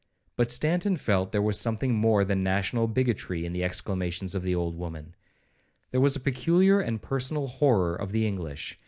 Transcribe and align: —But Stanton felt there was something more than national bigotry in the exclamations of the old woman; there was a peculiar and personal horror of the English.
—But 0.35 0.49
Stanton 0.49 0.97
felt 0.97 1.31
there 1.31 1.43
was 1.43 1.59
something 1.59 1.93
more 1.93 2.23
than 2.23 2.41
national 2.41 2.87
bigotry 2.87 3.45
in 3.45 3.53
the 3.53 3.63
exclamations 3.63 4.33
of 4.33 4.41
the 4.41 4.55
old 4.55 4.75
woman; 4.75 5.13
there 5.91 6.01
was 6.01 6.15
a 6.15 6.19
peculiar 6.19 6.79
and 6.79 6.99
personal 6.99 7.45
horror 7.45 7.93
of 7.95 8.11
the 8.11 8.25
English. 8.25 8.79